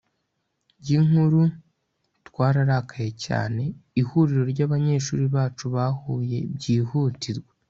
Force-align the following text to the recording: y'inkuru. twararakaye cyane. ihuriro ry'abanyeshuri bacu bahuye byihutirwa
y'inkuru. 0.87 1.41
twararakaye 2.27 3.11
cyane. 3.25 3.63
ihuriro 4.01 4.43
ry'abanyeshuri 4.53 5.23
bacu 5.35 5.65
bahuye 5.75 6.37
byihutirwa 6.55 7.51